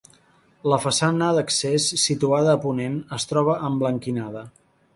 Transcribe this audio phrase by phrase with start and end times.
[0.71, 4.43] La façana d'accés, situada a ponent, es troba emblanquinada.